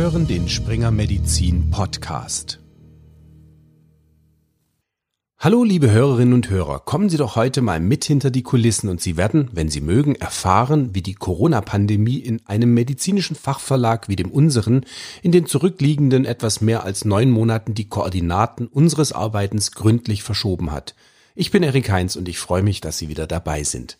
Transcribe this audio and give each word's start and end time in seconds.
hören 0.00 0.26
den 0.26 0.48
Springer 0.48 0.90
Medizin 0.90 1.68
Podcast. 1.68 2.58
Hallo 5.36 5.62
liebe 5.62 5.90
Hörerinnen 5.90 6.32
und 6.32 6.48
Hörer, 6.48 6.78
kommen 6.78 7.10
Sie 7.10 7.18
doch 7.18 7.36
heute 7.36 7.60
mal 7.60 7.80
mit 7.80 8.06
hinter 8.06 8.30
die 8.30 8.42
Kulissen 8.42 8.88
und 8.88 9.02
Sie 9.02 9.18
werden, 9.18 9.50
wenn 9.52 9.68
Sie 9.68 9.82
mögen, 9.82 10.14
erfahren, 10.14 10.94
wie 10.94 11.02
die 11.02 11.12
Corona-Pandemie 11.12 12.16
in 12.16 12.40
einem 12.46 12.72
medizinischen 12.72 13.36
Fachverlag 13.36 14.08
wie 14.08 14.16
dem 14.16 14.30
unseren 14.30 14.86
in 15.20 15.32
den 15.32 15.44
zurückliegenden 15.44 16.24
etwas 16.24 16.62
mehr 16.62 16.82
als 16.82 17.04
neun 17.04 17.30
Monaten 17.30 17.74
die 17.74 17.90
Koordinaten 17.90 18.68
unseres 18.68 19.12
Arbeitens 19.12 19.72
gründlich 19.72 20.22
verschoben 20.22 20.72
hat. 20.72 20.94
Ich 21.34 21.50
bin 21.50 21.62
Erik 21.62 21.90
Heinz 21.90 22.16
und 22.16 22.26
ich 22.26 22.38
freue 22.38 22.62
mich, 22.62 22.80
dass 22.80 22.96
Sie 22.96 23.10
wieder 23.10 23.26
dabei 23.26 23.64
sind. 23.64 23.98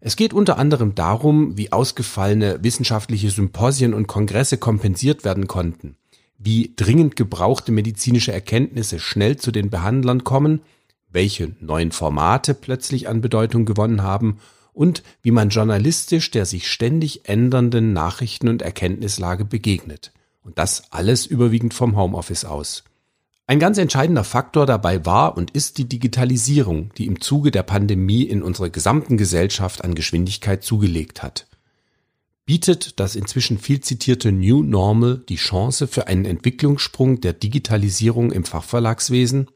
Es 0.00 0.16
geht 0.16 0.32
unter 0.32 0.56
anderem 0.58 0.94
darum, 0.94 1.58
wie 1.58 1.72
ausgefallene 1.72 2.58
wissenschaftliche 2.62 3.30
Symposien 3.30 3.92
und 3.92 4.06
Kongresse 4.06 4.56
kompensiert 4.56 5.24
werden 5.24 5.46
konnten, 5.46 5.96
wie 6.38 6.72
dringend 6.74 7.16
gebrauchte 7.16 7.70
medizinische 7.70 8.32
Erkenntnisse 8.32 8.98
schnell 8.98 9.36
zu 9.36 9.50
den 9.50 9.68
Behandlern 9.68 10.24
kommen, 10.24 10.62
welche 11.10 11.54
neuen 11.60 11.92
Formate 11.92 12.54
plötzlich 12.54 13.08
an 13.08 13.20
Bedeutung 13.20 13.66
gewonnen 13.66 14.02
haben 14.02 14.38
und 14.72 15.02
wie 15.22 15.32
man 15.32 15.50
journalistisch 15.50 16.30
der 16.30 16.46
sich 16.46 16.70
ständig 16.70 17.28
ändernden 17.28 17.92
Nachrichten- 17.92 18.48
und 18.48 18.62
Erkenntnislage 18.62 19.44
begegnet. 19.44 20.12
Und 20.42 20.58
das 20.58 20.84
alles 20.90 21.26
überwiegend 21.26 21.74
vom 21.74 21.96
Homeoffice 21.96 22.46
aus. 22.46 22.84
Ein 23.50 23.58
ganz 23.58 23.78
entscheidender 23.78 24.22
Faktor 24.22 24.64
dabei 24.64 25.04
war 25.04 25.36
und 25.36 25.50
ist 25.50 25.78
die 25.78 25.88
Digitalisierung, 25.88 26.94
die 26.96 27.06
im 27.06 27.20
Zuge 27.20 27.50
der 27.50 27.64
Pandemie 27.64 28.22
in 28.22 28.44
unserer 28.44 28.70
gesamten 28.70 29.16
Gesellschaft 29.16 29.82
an 29.82 29.96
Geschwindigkeit 29.96 30.62
zugelegt 30.62 31.24
hat. 31.24 31.48
Bietet 32.46 33.00
das 33.00 33.16
inzwischen 33.16 33.58
viel 33.58 33.80
zitierte 33.80 34.30
New 34.30 34.62
Normal 34.62 35.24
die 35.28 35.34
Chance 35.34 35.88
für 35.88 36.06
einen 36.06 36.26
Entwicklungssprung 36.26 37.20
der 37.22 37.32
Digitalisierung 37.32 38.30
im 38.30 38.44
Fachverlagswesen? 38.44 39.50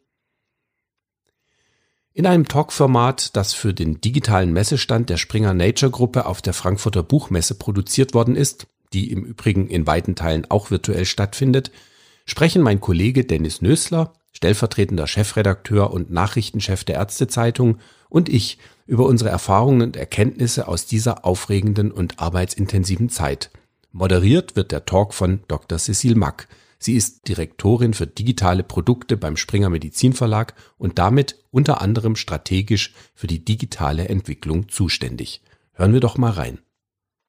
In 2.15 2.27
einem 2.27 2.49
Talkformat, 2.49 3.37
das 3.37 3.55
für 3.55 3.75
den 3.75 4.01
digitalen 4.01 4.53
Messestand 4.53 5.09
der 5.09 5.19
Springer 5.19 5.55
Nature 5.55 5.93
Gruppe 5.93 6.27
auf 6.27 6.43
der 6.43 6.53
Frankfurter 6.53 7.05
Buchmesse 7.05 7.55
produziert 7.55 8.13
worden 8.13 8.35
ist, 8.35 8.67
die 8.93 9.13
im 9.13 9.23
Übrigen 9.23 9.69
in 9.69 9.87
weiten 9.87 10.17
Teilen 10.17 10.51
auch 10.51 10.73
virtuell 10.73 11.05
stattfindet, 11.05 11.71
sprechen 12.25 12.63
mein 12.63 12.81
Kollege 12.81 13.25
Dennis 13.25 13.63
Nösler, 13.63 14.13
stellvertretender 14.33 15.07
Chefredakteur 15.07 15.93
und 15.93 16.11
Nachrichtenchef 16.11 16.85
der 16.85 16.97
Ärztezeitung, 16.97 17.79
und 18.09 18.29
ich 18.29 18.59
über 18.87 19.07
unsere 19.07 19.31
Erfahrungen 19.31 19.83
und 19.83 19.97
Erkenntnisse 19.97 20.69
aus 20.69 20.87
dieser 20.87 21.25
aufregenden 21.25 21.91
und 21.91 22.21
arbeitsintensiven 22.21 23.09
Zeit. 23.09 23.51
Moderiert 23.91 24.57
wird 24.57 24.73
der 24.73 24.85
Talk 24.85 25.15
von 25.15 25.41
Dr. 25.49 25.79
Cecile 25.79 26.17
Mack. 26.17 26.49
Sie 26.79 26.95
ist 26.95 27.29
Direktorin 27.29 27.95
für 27.95 28.07
digitale 28.07 28.63
Produkte 28.63 29.17
beim 29.17 29.37
Springer 29.37 29.71
Medizinverlag 29.71 30.55
und 30.79 30.99
damit 30.99 31.43
unter 31.51 31.81
anderem 31.81 32.15
strategisch 32.15 32.93
für 33.15 33.27
die 33.27 33.45
digitale 33.45 34.09
Entwicklung 34.09 34.69
zuständig. 34.69 35.43
Hören 35.73 35.93
wir 35.93 36.01
doch 36.01 36.19
mal 36.19 36.33
rein. 36.33 36.59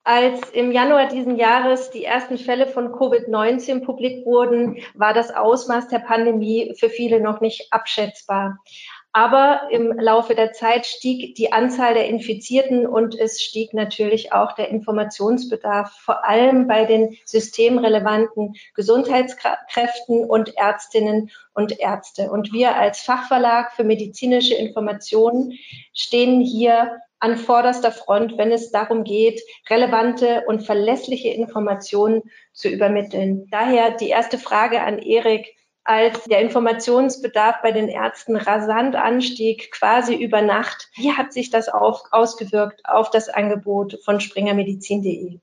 Als 0.08 0.39
im 0.52 0.72
Januar 0.72 1.08
diesen 1.08 1.36
Jahres 1.36 1.89
die 1.89 2.06
ersten 2.06 2.38
Fälle 2.38 2.67
von 2.67 2.89
Covid-19 2.89 3.84
publik 3.84 4.23
wurden, 4.23 4.78
war 4.94 5.16
das 5.16 5.34
Ausmaß 5.34 5.88
der 5.88 5.98
Pandemie 5.98 6.75
für 6.78 6.89
viele 6.89 7.20
noch 7.20 7.42
nicht 7.42 7.73
abschätzbar. 7.73 8.59
Aber 9.14 9.70
im 9.72 9.98
Laufe 9.98 10.36
der 10.36 10.52
Zeit 10.52 10.86
stieg 10.86 11.33
die 11.36 11.53
Anzahl 11.53 11.95
der 11.95 12.08
Infizierten 12.08 12.86
und 12.86 13.17
es 13.17 13.42
stieg 13.42 13.73
natürlich 13.73 14.31
auch 14.31 14.52
der 14.53 14.70
Informationsbedarf, 14.70 15.92
vor 15.92 16.23
allem 16.23 16.67
bei 16.67 16.86
den 16.86 17.17
systemrelevanten 17.26 18.54
Gesundheitskräften 18.76 20.26
und 20.26 20.55
Ärztinnen 20.55 21.32
und 21.54 21.80
Ärzte. 21.80 22.30
Und 22.30 22.54
wir 22.54 22.76
als 22.76 22.99
Fachverlag 22.99 23.71
für 23.71 23.86
medizinische 23.86 24.54
Informationen 24.54 25.54
stehen 25.94 26.42
hier 26.42 26.99
an 27.20 27.37
vorderster 27.37 27.92
Front, 27.92 28.37
wenn 28.37 28.52
es 28.52 28.71
darum 28.71 29.03
geht, 29.03 29.42
relevante 29.70 30.43
und 30.48 30.65
verlässliche 30.65 31.30
Informationen 31.30 32.23
zu 32.53 32.70
übermitteln. 32.70 33.48
Daher 33.52 33.92
die 33.92 34.09
erste 34.09 34.37
Frage 34.37 34.81
an 34.81 34.99
Erik. 34.99 35.55
Als 35.87 36.23
der 36.23 36.42
Informationsbedarf 36.42 37.58
bei 37.61 37.71
den 37.71 37.89
Ärzten 37.89 38.36
rasant 38.36 38.95
anstieg, 38.95 39.71
quasi 39.71 40.15
über 40.15 40.42
Nacht, 40.42 40.89
wie 40.95 41.11
hat 41.11 41.31
sich 41.31 41.52
das 41.52 41.70
auf, 41.70 42.02
ausgewirkt 42.09 42.81
auf 42.86 43.11
das 43.11 43.30
Angebot 43.30 43.99
von 44.03 44.20
springermedizin.de? 44.20 45.39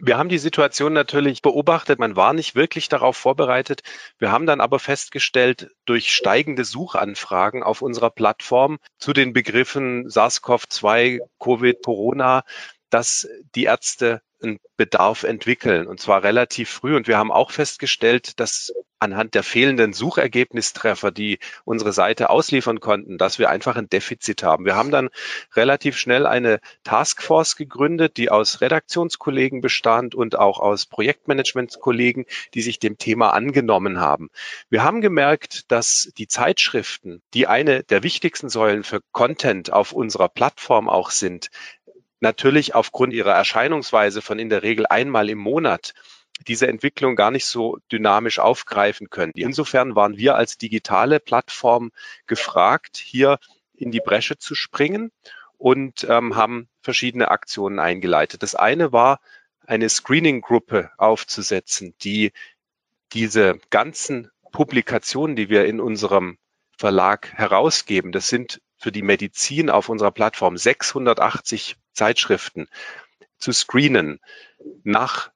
Wir 0.00 0.16
haben 0.16 0.30
die 0.30 0.38
Situation 0.38 0.92
natürlich 0.92 1.42
beobachtet. 1.42 1.98
Man 1.98 2.16
war 2.16 2.32
nicht 2.32 2.54
wirklich 2.54 2.88
darauf 2.88 3.16
vorbereitet. 3.16 3.82
Wir 4.18 4.32
haben 4.32 4.46
dann 4.46 4.60
aber 4.60 4.78
festgestellt, 4.78 5.70
durch 5.84 6.12
steigende 6.12 6.64
Suchanfragen 6.64 7.62
auf 7.62 7.82
unserer 7.82 8.10
Plattform 8.10 8.78
zu 8.98 9.12
den 9.12 9.32
Begriffen 9.32 10.08
SARS-CoV-2, 10.08 11.20
Covid, 11.38 11.82
Corona, 11.82 12.44
dass 12.90 13.28
die 13.54 13.64
Ärzte 13.64 14.22
einen 14.42 14.58
Bedarf 14.76 15.24
entwickeln 15.24 15.86
und 15.86 16.00
zwar 16.00 16.22
relativ 16.22 16.70
früh. 16.70 16.96
Und 16.96 17.08
wir 17.08 17.18
haben 17.18 17.32
auch 17.32 17.50
festgestellt, 17.50 18.40
dass 18.40 18.72
anhand 19.00 19.34
der 19.34 19.42
fehlenden 19.42 19.92
Suchergebnistreffer, 19.92 21.10
die 21.10 21.38
unsere 21.64 21.92
Seite 21.92 22.30
ausliefern 22.30 22.80
konnten, 22.80 23.18
dass 23.18 23.38
wir 23.38 23.48
einfach 23.48 23.76
ein 23.76 23.88
Defizit 23.88 24.42
haben. 24.42 24.66
Wir 24.66 24.76
haben 24.76 24.90
dann 24.90 25.08
relativ 25.56 25.96
schnell 25.96 26.26
eine 26.26 26.60
Taskforce 26.84 27.56
gegründet, 27.56 28.18
die 28.18 28.30
aus 28.30 28.60
Redaktionskollegen 28.60 29.62
bestand 29.62 30.14
und 30.14 30.38
auch 30.38 30.60
aus 30.60 30.86
Projektmanagementskollegen, 30.86 32.26
die 32.52 32.62
sich 32.62 32.78
dem 32.78 32.98
Thema 32.98 33.30
angenommen 33.30 34.00
haben. 34.00 34.28
Wir 34.68 34.82
haben 34.82 35.00
gemerkt, 35.00 35.70
dass 35.72 36.12
die 36.18 36.28
Zeitschriften, 36.28 37.22
die 37.32 37.46
eine 37.46 37.82
der 37.84 38.02
wichtigsten 38.02 38.50
Säulen 38.50 38.84
für 38.84 39.00
Content 39.12 39.72
auf 39.72 39.92
unserer 39.92 40.28
Plattform 40.28 40.90
auch 40.90 41.10
sind, 41.10 41.48
natürlich 42.20 42.74
aufgrund 42.74 43.12
ihrer 43.12 43.34
Erscheinungsweise 43.34 44.22
von 44.22 44.38
in 44.38 44.48
der 44.48 44.62
Regel 44.62 44.86
einmal 44.86 45.28
im 45.28 45.38
Monat 45.38 45.94
diese 46.46 46.68
Entwicklung 46.68 47.16
gar 47.16 47.30
nicht 47.30 47.46
so 47.46 47.78
dynamisch 47.92 48.38
aufgreifen 48.38 49.10
können. 49.10 49.32
Insofern 49.34 49.94
waren 49.94 50.16
wir 50.16 50.36
als 50.36 50.56
digitale 50.56 51.20
Plattform 51.20 51.90
gefragt, 52.26 52.96
hier 52.96 53.38
in 53.74 53.90
die 53.90 54.00
Bresche 54.00 54.38
zu 54.38 54.54
springen 54.54 55.10
und 55.58 56.06
ähm, 56.08 56.36
haben 56.36 56.68
verschiedene 56.80 57.30
Aktionen 57.30 57.78
eingeleitet. 57.78 58.42
Das 58.42 58.54
eine 58.54 58.92
war, 58.92 59.20
eine 59.66 59.88
Screening-Gruppe 59.88 60.90
aufzusetzen, 60.96 61.94
die 62.02 62.32
diese 63.12 63.58
ganzen 63.70 64.30
Publikationen, 64.50 65.36
die 65.36 65.48
wir 65.48 65.66
in 65.66 65.80
unserem 65.80 66.38
Verlag 66.76 67.32
herausgeben, 67.34 68.10
das 68.12 68.28
sind 68.28 68.60
für 68.78 68.90
die 68.90 69.02
Medizin 69.02 69.68
auf 69.68 69.90
unserer 69.90 70.10
Plattform 70.10 70.56
680 70.56 71.76
Zeitschriften 72.00 72.66
zu 73.36 73.52
screenen 73.52 74.20
nach 74.84 75.30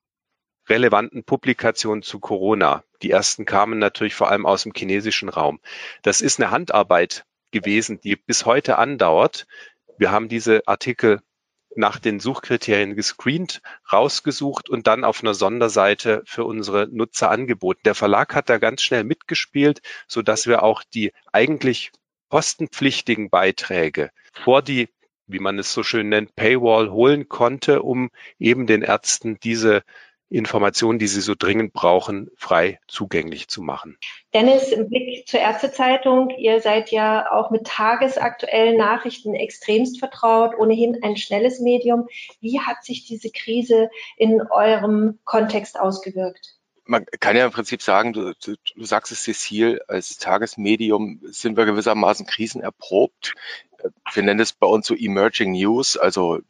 relevanten 0.66 1.22
Publikationen 1.22 2.02
zu 2.02 2.20
Corona. 2.20 2.84
Die 3.02 3.10
ersten 3.10 3.44
kamen 3.44 3.78
natürlich 3.78 4.14
vor 4.14 4.30
allem 4.30 4.46
aus 4.46 4.62
dem 4.62 4.72
chinesischen 4.74 5.28
Raum. 5.28 5.60
Das 6.00 6.22
ist 6.22 6.40
eine 6.40 6.50
Handarbeit 6.50 7.26
gewesen, 7.50 8.00
die 8.00 8.16
bis 8.16 8.46
heute 8.46 8.78
andauert. 8.78 9.46
Wir 9.98 10.10
haben 10.10 10.30
diese 10.30 10.62
Artikel 10.66 11.20
nach 11.76 11.98
den 11.98 12.18
Suchkriterien 12.18 12.96
gescreent, 12.96 13.60
rausgesucht 13.92 14.70
und 14.70 14.86
dann 14.86 15.04
auf 15.04 15.22
einer 15.22 15.34
Sonderseite 15.34 16.22
für 16.24 16.44
unsere 16.44 16.88
Nutzer 16.90 17.30
angeboten. 17.30 17.82
Der 17.84 17.94
Verlag 17.94 18.34
hat 18.34 18.48
da 18.48 18.56
ganz 18.56 18.80
schnell 18.80 19.04
mitgespielt, 19.04 19.82
so 20.08 20.22
dass 20.22 20.46
wir 20.46 20.62
auch 20.62 20.82
die 20.82 21.12
eigentlich 21.30 21.92
kostenpflichtigen 22.30 23.28
Beiträge 23.28 24.12
vor 24.32 24.62
die 24.62 24.88
wie 25.26 25.38
man 25.38 25.58
es 25.58 25.72
so 25.72 25.82
schön 25.82 26.08
nennt, 26.08 26.36
Paywall 26.36 26.90
holen 26.90 27.28
konnte, 27.28 27.82
um 27.82 28.10
eben 28.38 28.66
den 28.66 28.82
Ärzten 28.82 29.38
diese 29.42 29.82
Informationen, 30.30 30.98
die 30.98 31.06
sie 31.06 31.20
so 31.20 31.34
dringend 31.38 31.72
brauchen, 31.72 32.28
frei 32.36 32.80
zugänglich 32.88 33.48
zu 33.48 33.62
machen. 33.62 33.98
Dennis, 34.32 34.72
im 34.72 34.88
Blick 34.88 35.28
zur 35.28 35.40
Ärztezeitung, 35.40 36.30
ihr 36.30 36.60
seid 36.60 36.90
ja 36.90 37.30
auch 37.30 37.50
mit 37.50 37.66
tagesaktuellen 37.66 38.76
Nachrichten 38.76 39.34
extremst 39.34 39.98
vertraut, 40.00 40.56
ohnehin 40.58 41.02
ein 41.02 41.16
schnelles 41.16 41.60
Medium. 41.60 42.08
Wie 42.40 42.58
hat 42.58 42.84
sich 42.84 43.06
diese 43.06 43.30
Krise 43.30 43.90
in 44.16 44.42
eurem 44.50 45.20
Kontext 45.24 45.78
ausgewirkt? 45.78 46.56
Man 46.86 47.06
kann 47.20 47.36
ja 47.36 47.46
im 47.46 47.52
Prinzip 47.52 47.82
sagen, 47.82 48.12
du, 48.12 48.34
du, 48.34 48.56
du 48.76 48.84
sagst 48.84 49.12
es 49.12 49.22
Cecil, 49.22 49.80
als 49.88 50.18
Tagesmedium 50.18 51.20
sind 51.24 51.56
wir 51.56 51.64
gewissermaßen 51.64 52.26
krisenerprobt. 52.26 53.34
Wir 54.12 54.22
nennen 54.22 54.40
es 54.40 54.52
bei 54.52 54.66
uns 54.66 54.86
so 54.86 54.94
Emerging 54.94 55.52
News, 55.52 55.96
also 55.96 56.40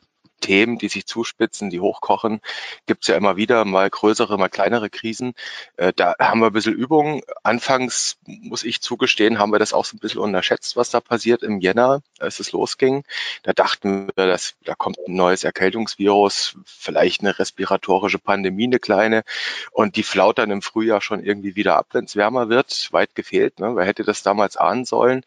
Themen, 0.45 0.77
die 0.77 0.89
sich 0.89 1.07
zuspitzen, 1.07 1.71
die 1.71 1.81
hochkochen, 1.81 2.43
gibt's 2.87 3.07
ja 3.07 3.17
immer 3.17 3.37
wieder 3.37 3.65
mal 3.65 3.89
größere, 3.89 4.37
mal 4.37 4.51
kleinere 4.51 4.91
Krisen. 4.91 5.33
Äh, 5.79 5.95
da 5.97 6.15
haben 6.21 6.41
wir 6.41 6.49
ein 6.49 6.53
bisschen 6.53 6.75
Übung. 6.75 7.23
Anfangs, 7.43 8.19
muss 8.27 8.63
ich 8.63 8.83
zugestehen, 8.83 9.39
haben 9.39 9.53
wir 9.53 9.59
das 9.59 9.73
auch 9.73 9.87
so 9.87 9.97
ein 9.97 10.01
bisschen 10.01 10.21
unterschätzt, 10.21 10.77
was 10.77 10.91
da 10.91 11.01
passiert 11.01 11.43
im 11.43 11.61
Jänner, 11.61 12.03
als 12.19 12.41
es 12.41 12.53
losging. 12.53 13.05
Da 13.43 13.55
dachten 13.55 14.11
wir, 14.15 14.27
dass 14.27 14.55
da 14.65 14.75
kommt 14.75 14.99
ein 15.07 15.15
neues 15.15 15.45
Erkältungsvirus, 15.45 16.57
vielleicht 16.67 17.23
eine 17.23 17.39
respiratorische 17.39 18.19
Pandemie, 18.19 18.65
eine 18.65 18.79
kleine, 18.79 19.25
und 19.71 19.97
die 19.97 20.03
flaut 20.03 20.39
dann 20.39 20.51
im 20.51 20.61
Frühjahr 20.61 21.01
schon 21.01 21.25
irgendwie 21.25 21.57
wieder 21.57 21.77
ab, 21.77 21.87
wenn 21.93 22.05
es 22.05 22.17
wärmer 22.17 22.51
wird. 22.51 22.93
Weit 22.93 23.15
gefehlt. 23.15 23.61
Ne? 23.61 23.75
Wer 23.77 23.87
hätte 23.87 24.05
das 24.05 24.23
damals 24.23 24.59
ahnen 24.59 24.85
sollen? 24.85 25.23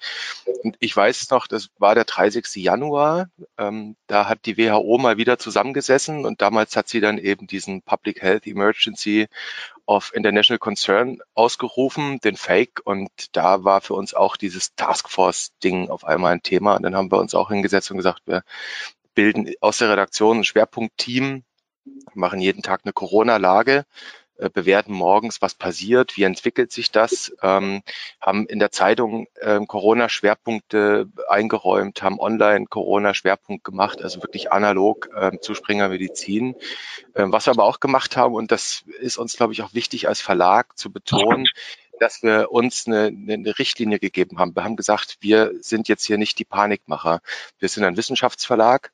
Und 0.63 0.77
ich 0.79 0.95
weiß 0.95 1.31
noch, 1.31 1.47
das 1.47 1.69
war 1.79 1.95
der 1.95 2.03
30. 2.03 2.55
Januar. 2.55 3.29
Ähm, 3.57 3.95
da 4.05 4.27
hat 4.29 4.45
die 4.45 4.57
WHO 4.57 4.97
mal 4.97 5.06
wieder 5.15 5.39
zusammengesessen 5.39 6.25
und 6.25 6.41
damals 6.41 6.75
hat 6.75 6.89
sie 6.89 6.99
dann 6.99 7.17
eben 7.17 7.47
diesen 7.47 7.81
Public 7.81 8.21
Health 8.21 8.45
Emergency 8.45 9.27
of 9.85 10.13
International 10.13 10.59
Concern 10.59 11.19
ausgerufen, 11.33 12.19
den 12.19 12.35
Fake. 12.35 12.81
Und 12.83 13.09
da 13.31 13.63
war 13.63 13.79
für 13.79 13.93
uns 13.93 14.13
auch 14.13 14.35
dieses 14.35 14.75
Taskforce-Ding 14.75 15.89
auf 15.89 16.03
einmal 16.03 16.33
ein 16.33 16.43
Thema. 16.43 16.75
Und 16.75 16.83
dann 16.83 16.95
haben 16.95 17.09
wir 17.09 17.19
uns 17.19 17.33
auch 17.33 17.47
hingesetzt 17.47 17.89
und 17.91 17.97
gesagt, 17.97 18.23
wir 18.25 18.43
bilden 19.15 19.49
aus 19.61 19.77
der 19.77 19.89
Redaktion 19.89 20.39
ein 20.39 20.43
Schwerpunktteam, 20.43 21.43
machen 22.13 22.41
jeden 22.41 22.61
Tag 22.61 22.81
eine 22.83 22.91
Corona-Lage 22.91 23.85
äh, 24.37 24.49
bewerten 24.49 24.93
morgens, 24.93 25.41
was 25.41 25.55
passiert, 25.55 26.17
wie 26.17 26.23
entwickelt 26.23 26.71
sich 26.71 26.91
das, 26.91 27.33
ähm, 27.41 27.81
haben 28.21 28.45
in 28.47 28.59
der 28.59 28.71
Zeitung 28.71 29.27
äh, 29.35 29.59
Corona-Schwerpunkte 29.65 31.07
eingeräumt, 31.27 32.01
haben 32.01 32.19
online 32.19 32.67
Corona-Schwerpunkt 32.67 33.63
gemacht, 33.63 34.01
also 34.01 34.21
wirklich 34.21 34.51
analog 34.51 35.09
äh, 35.15 35.39
zu 35.39 35.55
Springer 35.55 35.89
Medizin. 35.89 36.55
Äh, 37.13 37.25
was 37.27 37.47
wir 37.47 37.51
aber 37.51 37.65
auch 37.65 37.79
gemacht 37.79 38.17
haben, 38.17 38.35
und 38.35 38.51
das 38.51 38.83
ist 38.99 39.17
uns, 39.17 39.35
glaube 39.35 39.53
ich, 39.53 39.61
auch 39.63 39.73
wichtig 39.73 40.07
als 40.07 40.21
Verlag 40.21 40.77
zu 40.77 40.91
betonen, 40.91 41.45
dass 41.99 42.21
wir 42.23 42.51
uns 42.51 42.87
eine, 42.87 43.07
eine 43.07 43.57
Richtlinie 43.57 43.99
gegeben 43.99 44.39
haben. 44.39 44.55
Wir 44.55 44.63
haben 44.63 44.75
gesagt, 44.75 45.17
wir 45.19 45.53
sind 45.61 45.87
jetzt 45.87 46.05
hier 46.05 46.17
nicht 46.17 46.39
die 46.39 46.45
Panikmacher. 46.45 47.21
Wir 47.59 47.69
sind 47.69 47.83
ein 47.83 47.97
Wissenschaftsverlag 47.97 48.91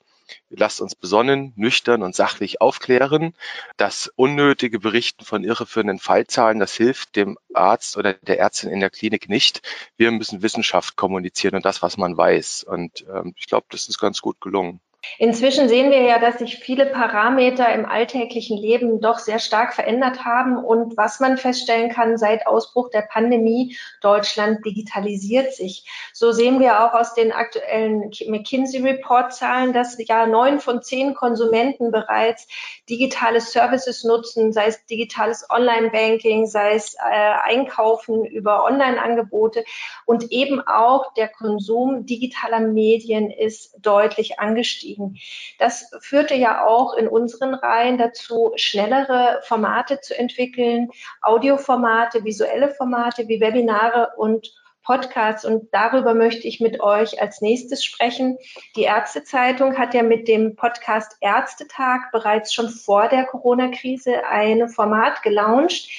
Lasst 0.49 0.81
uns 0.81 0.95
besonnen, 0.95 1.53
nüchtern 1.55 2.03
und 2.03 2.15
sachlich 2.15 2.61
aufklären. 2.61 3.33
Das 3.77 4.11
unnötige 4.15 4.79
Berichten 4.79 5.25
von 5.25 5.43
irreführenden 5.43 5.99
Fallzahlen, 5.99 6.59
das 6.59 6.73
hilft 6.73 7.15
dem 7.15 7.37
Arzt 7.53 7.97
oder 7.97 8.13
der 8.13 8.39
Ärztin 8.39 8.69
in 8.69 8.79
der 8.79 8.89
Klinik 8.89 9.29
nicht. 9.29 9.61
Wir 9.97 10.11
müssen 10.11 10.41
Wissenschaft 10.41 10.95
kommunizieren 10.95 11.55
und 11.55 11.65
das, 11.65 11.81
was 11.81 11.97
man 11.97 12.17
weiß. 12.17 12.63
Und 12.63 13.05
ähm, 13.13 13.33
ich 13.37 13.47
glaube, 13.47 13.67
das 13.69 13.89
ist 13.89 13.99
ganz 13.99 14.21
gut 14.21 14.39
gelungen. 14.41 14.79
Inzwischen 15.17 15.67
sehen 15.67 15.91
wir 15.91 16.01
ja, 16.01 16.17
dass 16.17 16.39
sich 16.39 16.59
viele 16.59 16.85
Parameter 16.85 17.71
im 17.73 17.85
alltäglichen 17.85 18.57
Leben 18.57 19.01
doch 19.01 19.19
sehr 19.19 19.39
stark 19.39 19.73
verändert 19.73 20.23
haben. 20.23 20.57
Und 20.57 20.97
was 20.97 21.19
man 21.19 21.37
feststellen 21.37 21.89
kann, 21.89 22.17
seit 22.17 22.47
Ausbruch 22.47 22.89
der 22.89 23.01
Pandemie, 23.01 23.77
Deutschland 24.01 24.65
digitalisiert 24.65 25.53
sich. 25.53 25.85
So 26.13 26.31
sehen 26.31 26.59
wir 26.59 26.83
auch 26.83 26.93
aus 26.93 27.13
den 27.13 27.31
aktuellen 27.31 28.11
McKinsey-Report-Zahlen, 28.27 29.73
dass 29.73 29.97
ja 30.07 30.25
neun 30.25 30.59
von 30.59 30.81
zehn 30.81 31.13
Konsumenten 31.13 31.91
bereits 31.91 32.47
digitale 32.89 33.41
Services 33.41 34.03
nutzen, 34.03 34.51
sei 34.53 34.67
es 34.67 34.85
digitales 34.85 35.47
Online-Banking, 35.49 36.47
sei 36.47 36.75
es 36.75 36.95
äh, 36.95 37.33
Einkaufen 37.43 38.25
über 38.25 38.65
Online-Angebote. 38.65 39.63
Und 40.05 40.31
eben 40.31 40.61
auch 40.65 41.13
der 41.13 41.27
Konsum 41.27 42.05
digitaler 42.05 42.59
Medien 42.59 43.29
ist 43.29 43.75
deutlich 43.81 44.39
angestiegen 44.39 44.92
liegen. 44.93 45.17
Das 45.59 45.91
führte 46.01 46.35
ja 46.35 46.65
auch 46.65 46.95
in 46.95 47.07
unseren 47.07 47.53
Reihen 47.53 47.97
dazu, 47.97 48.51
schnellere 48.55 49.41
Formate 49.43 49.99
zu 49.99 50.17
entwickeln, 50.17 50.89
Audioformate, 51.21 52.23
visuelle 52.23 52.69
Formate 52.69 53.27
wie 53.27 53.39
Webinare 53.39 54.11
und 54.17 54.53
Podcasts 54.83 55.45
und 55.45 55.69
darüber 55.71 56.13
möchte 56.13 56.47
ich 56.47 56.59
mit 56.59 56.81
euch 56.81 57.21
als 57.21 57.41
nächstes 57.41 57.83
sprechen. 57.83 58.37
Die 58.75 58.83
Ärztezeitung 58.83 59.77
hat 59.77 59.93
ja 59.93 60.03
mit 60.03 60.27
dem 60.27 60.55
Podcast 60.55 61.17
Ärztetag 61.21 62.11
bereits 62.11 62.53
schon 62.53 62.69
vor 62.69 63.07
der 63.07 63.25
Corona-Krise 63.25 64.25
ein 64.25 64.67
Format 64.69 65.23
gelauncht. 65.23 65.89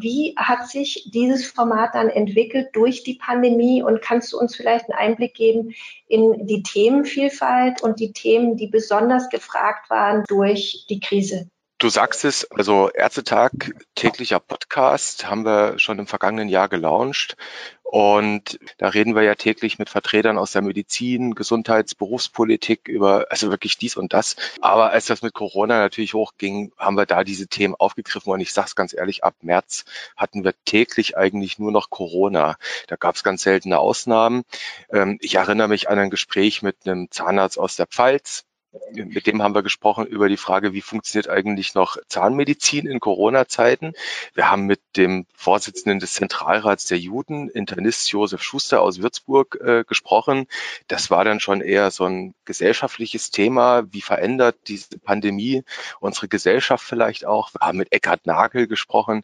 Wie 0.00 0.34
hat 0.36 0.68
sich 0.68 1.10
dieses 1.12 1.46
Format 1.46 1.94
dann 1.94 2.10
entwickelt 2.10 2.68
durch 2.72 3.04
die 3.04 3.14
Pandemie 3.14 3.82
und 3.82 4.02
kannst 4.02 4.32
du 4.32 4.38
uns 4.38 4.56
vielleicht 4.56 4.90
einen 4.90 4.98
Einblick 4.98 5.34
geben 5.34 5.74
in 6.08 6.46
die 6.46 6.62
Themenvielfalt 6.62 7.82
und 7.82 8.00
die 8.00 8.12
Themen, 8.12 8.56
die 8.56 8.66
besonders 8.66 9.28
gefragt 9.28 9.88
waren 9.90 10.24
durch 10.28 10.86
die 10.90 11.00
Krise? 11.00 11.48
Du 11.78 11.88
sagst 11.88 12.24
es, 12.24 12.50
also 12.52 12.88
Ärztetag, 12.88 13.50
täglicher 13.96 14.38
Podcast, 14.38 15.26
haben 15.26 15.44
wir 15.44 15.78
schon 15.78 15.98
im 15.98 16.06
vergangenen 16.06 16.48
Jahr 16.48 16.68
gelauncht. 16.68 17.36
Und 17.82 18.58
da 18.78 18.88
reden 18.88 19.14
wir 19.14 19.22
ja 19.22 19.34
täglich 19.34 19.78
mit 19.78 19.90
Vertretern 19.90 20.38
aus 20.38 20.52
der 20.52 20.62
Medizin, 20.62 21.34
Gesundheits-, 21.34 21.94
Berufspolitik 21.94 22.88
über, 22.88 23.26
also 23.30 23.50
wirklich 23.50 23.76
dies 23.76 23.96
und 23.96 24.12
das. 24.12 24.36
Aber 24.60 24.90
als 24.90 25.06
das 25.06 25.22
mit 25.22 25.34
Corona 25.34 25.78
natürlich 25.78 26.14
hochging, 26.14 26.72
haben 26.78 26.96
wir 26.96 27.06
da 27.06 27.24
diese 27.24 27.48
Themen 27.48 27.74
aufgegriffen. 27.74 28.32
Und 28.32 28.40
ich 28.40 28.52
sage 28.52 28.68
es 28.68 28.76
ganz 28.76 28.94
ehrlich, 28.94 29.24
ab 29.24 29.34
März 29.42 29.84
hatten 30.16 30.44
wir 30.44 30.54
täglich 30.64 31.16
eigentlich 31.16 31.58
nur 31.58 31.72
noch 31.72 31.90
Corona. 31.90 32.56
Da 32.86 32.96
gab 32.96 33.16
es 33.16 33.24
ganz 33.24 33.42
seltene 33.42 33.78
Ausnahmen. 33.78 34.44
Ähm, 34.90 35.18
ich 35.20 35.34
erinnere 35.34 35.68
mich 35.68 35.88
an 35.88 35.98
ein 35.98 36.10
Gespräch 36.10 36.62
mit 36.62 36.76
einem 36.86 37.10
Zahnarzt 37.10 37.58
aus 37.58 37.76
der 37.76 37.86
Pfalz, 37.86 38.44
mit 38.92 39.26
dem 39.26 39.42
haben 39.42 39.54
wir 39.54 39.62
gesprochen 39.62 40.06
über 40.06 40.28
die 40.28 40.36
Frage, 40.36 40.72
wie 40.72 40.80
funktioniert 40.80 41.28
eigentlich 41.28 41.74
noch 41.74 41.96
Zahnmedizin 42.08 42.86
in 42.86 43.00
Corona-Zeiten. 43.00 43.92
Wir 44.34 44.50
haben 44.50 44.66
mit 44.66 44.80
dem 44.96 45.26
Vorsitzenden 45.34 46.00
des 46.00 46.14
Zentralrats 46.14 46.86
der 46.86 46.98
Juden, 46.98 47.48
Internist 47.48 48.10
Josef 48.10 48.42
Schuster 48.42 48.82
aus 48.82 49.00
Würzburg, 49.00 49.58
äh, 49.60 49.84
gesprochen. 49.84 50.46
Das 50.88 51.10
war 51.10 51.24
dann 51.24 51.40
schon 51.40 51.60
eher 51.60 51.90
so 51.90 52.04
ein 52.04 52.34
gesellschaftliches 52.44 53.30
Thema. 53.30 53.84
Wie 53.92 54.00
verändert 54.00 54.56
diese 54.68 54.98
Pandemie 54.98 55.64
unsere 56.00 56.28
Gesellschaft 56.28 56.84
vielleicht 56.84 57.26
auch? 57.26 57.52
Wir 57.54 57.66
haben 57.66 57.78
mit 57.78 57.92
Eckhard 57.92 58.26
Nagel 58.26 58.66
gesprochen. 58.66 59.22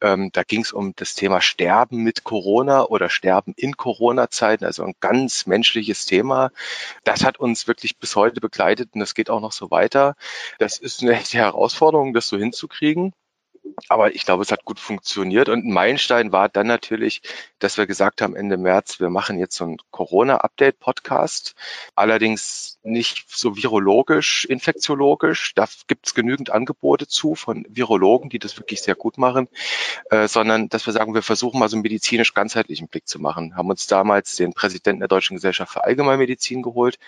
Ähm, 0.00 0.30
da 0.32 0.42
ging 0.42 0.62
es 0.62 0.72
um 0.72 0.94
das 0.96 1.14
Thema 1.14 1.40
Sterben 1.40 2.02
mit 2.02 2.24
Corona 2.24 2.84
oder 2.84 3.08
Sterben 3.08 3.54
in 3.56 3.76
Corona-Zeiten, 3.76 4.64
also 4.64 4.84
ein 4.84 4.94
ganz 5.00 5.46
menschliches 5.46 6.06
Thema. 6.06 6.50
Das 7.04 7.24
hat 7.24 7.38
uns 7.38 7.66
wirklich 7.66 7.96
bis 7.98 8.16
heute 8.16 8.40
begleitet 8.40 8.91
und 8.94 9.00
das 9.00 9.14
geht 9.14 9.30
auch 9.30 9.40
noch 9.40 9.52
so 9.52 9.70
weiter. 9.70 10.14
Das 10.58 10.78
ist 10.78 11.02
eine 11.02 11.12
echte 11.12 11.38
Herausforderung, 11.38 12.14
das 12.14 12.28
so 12.28 12.38
hinzukriegen. 12.38 13.12
Aber 13.88 14.14
ich 14.14 14.24
glaube, 14.24 14.42
es 14.42 14.52
hat 14.52 14.64
gut 14.64 14.80
funktioniert. 14.80 15.48
Und 15.48 15.64
ein 15.64 15.72
Meilenstein 15.72 16.32
war 16.32 16.48
dann 16.48 16.66
natürlich, 16.66 17.22
dass 17.58 17.78
wir 17.78 17.86
gesagt 17.86 18.22
haben 18.22 18.36
Ende 18.36 18.56
März, 18.56 19.00
wir 19.00 19.10
machen 19.10 19.38
jetzt 19.38 19.56
so 19.56 19.64
einen 19.64 19.78
Corona-Update-Podcast. 19.90 21.54
Allerdings 21.94 22.78
nicht 22.82 23.24
so 23.28 23.56
virologisch, 23.56 24.44
infektiologisch. 24.44 25.54
Da 25.54 25.66
gibt 25.86 26.06
es 26.06 26.14
genügend 26.14 26.50
Angebote 26.50 27.06
zu 27.06 27.34
von 27.34 27.66
Virologen, 27.68 28.30
die 28.30 28.38
das 28.38 28.58
wirklich 28.58 28.82
sehr 28.82 28.94
gut 28.94 29.18
machen, 29.18 29.48
äh, 30.10 30.28
sondern 30.28 30.68
dass 30.68 30.86
wir 30.86 30.92
sagen, 30.92 31.14
wir 31.14 31.22
versuchen 31.22 31.58
mal 31.58 31.68
so 31.68 31.76
einen 31.76 31.82
medizinisch 31.82 32.34
ganzheitlichen 32.34 32.88
Blick 32.88 33.06
zu 33.08 33.20
machen. 33.20 33.56
Haben 33.56 33.70
uns 33.70 33.86
damals 33.86 34.36
den 34.36 34.52
Präsidenten 34.52 35.00
der 35.00 35.08
Deutschen 35.08 35.36
Gesellschaft 35.36 35.72
für 35.72 35.84
Allgemeinmedizin 35.84 36.62
geholt, 36.62 36.98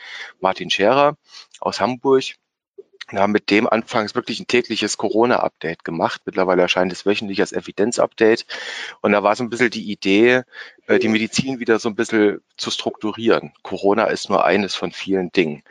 Martin 0.41 0.71
Scherer 0.71 1.17
aus 1.61 1.81
Hamburg 1.81 2.35
wir 3.11 3.21
haben 3.21 3.33
mit 3.33 3.51
dem 3.51 3.69
anfangs 3.69 4.15
wirklich 4.15 4.41
ein 4.41 4.47
tägliches 4.47 4.97
Corona-Update 4.97 5.85
gemacht. 5.85 6.23
Mittlerweile 6.25 6.63
erscheint 6.63 6.93
es 6.93 7.05
wöchentlich 7.05 7.41
als 7.41 7.53
Evidenz-Update. 7.53 8.47
Und 9.03 9.13
da 9.13 9.23
war 9.23 9.37
so 9.37 9.45
ein 9.45 9.51
bisschen 9.51 9.71
die 9.71 9.91
Idee, 9.91 10.43
äh, 10.87 10.99
die 10.99 11.09
Medizin 11.09 11.61
wieder 11.61 11.79
so 11.79 11.89
ein 11.89 11.95
bisschen 11.95 12.41
zu 12.57 12.71
strukturieren. 12.71 13.53
Corona 13.63 14.05
ist 14.05 14.31
nur 14.31 14.45
eines 14.45 14.75
von 14.75 14.93
vielen 14.93 15.31
Dingen. 15.33 15.63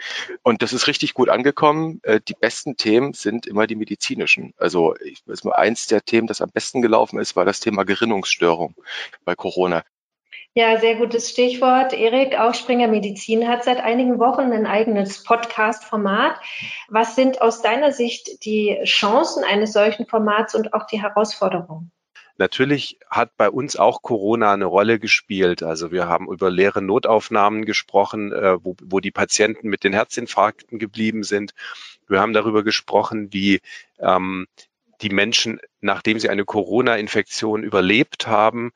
Und 0.43 0.61
das 0.61 0.73
ist 0.73 0.87
richtig 0.87 1.13
gut 1.13 1.29
angekommen. 1.29 1.99
Äh, 2.03 2.19
die 2.27 2.35
besten 2.35 2.77
Themen 2.77 3.13
sind 3.13 3.47
immer 3.47 3.67
die 3.67 3.75
medizinischen. 3.75 4.53
Also 4.57 4.95
ich, 5.03 5.23
eins 5.53 5.87
der 5.87 6.03
Themen, 6.03 6.27
das 6.27 6.41
am 6.41 6.51
besten 6.51 6.81
gelaufen 6.81 7.19
ist, 7.19 7.35
war 7.35 7.45
das 7.45 7.59
Thema 7.59 7.83
Gerinnungsstörung 7.83 8.75
bei 9.25 9.35
Corona. 9.35 9.83
Ja, 10.55 10.79
sehr 10.79 10.97
gutes 10.97 11.31
Stichwort. 11.31 11.93
Erik, 11.93 12.37
auch 12.37 12.53
Springer 12.53 12.87
Medizin 12.87 13.47
hat 13.47 13.63
seit 13.63 13.79
einigen 13.79 14.19
Wochen 14.19 14.51
ein 14.51 14.67
eigenes 14.67 15.23
Podcast-Format. 15.23 16.39
Was 16.89 17.15
sind 17.15 17.41
aus 17.41 17.63
deiner 17.63 17.91
Sicht 17.91 18.45
die 18.45 18.79
Chancen 18.83 19.43
eines 19.43 19.73
solchen 19.73 20.05
Formats 20.05 20.53
und 20.53 20.75
auch 20.75 20.85
die 20.85 21.01
Herausforderungen? 21.01 21.91
Natürlich 22.37 22.99
hat 23.09 23.35
bei 23.35 23.49
uns 23.49 23.77
auch 23.77 24.03
Corona 24.03 24.53
eine 24.53 24.65
Rolle 24.65 24.99
gespielt. 24.99 25.63
Also 25.63 25.91
wir 25.91 26.07
haben 26.07 26.31
über 26.31 26.51
leere 26.51 26.83
Notaufnahmen 26.83 27.65
gesprochen, 27.65 28.31
äh, 28.31 28.63
wo, 28.63 28.75
wo 28.83 28.99
die 28.99 29.11
Patienten 29.11 29.69
mit 29.69 29.83
den 29.83 29.93
Herzinfarkten 29.93 30.77
geblieben 30.77 31.23
sind. 31.23 31.55
Wir 32.07 32.21
haben 32.21 32.33
darüber 32.33 32.63
gesprochen, 32.63 33.33
wie 33.33 33.59
ähm, 33.97 34.45
die 35.01 35.09
Menschen, 35.09 35.59
nachdem 35.81 36.19
sie 36.19 36.29
eine 36.29 36.45
Corona-Infektion 36.45 37.63
überlebt 37.63 38.27
haben, 38.27 38.71